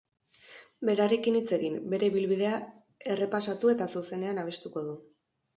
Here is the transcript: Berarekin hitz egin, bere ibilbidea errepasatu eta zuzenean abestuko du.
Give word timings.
Berarekin 0.89 1.37
hitz 1.41 1.49
egin, 1.57 1.75
bere 1.93 2.09
ibilbidea 2.13 2.55
errepasatu 3.17 3.73
eta 3.75 3.89
zuzenean 3.97 4.45
abestuko 4.47 4.89
du. 4.91 4.99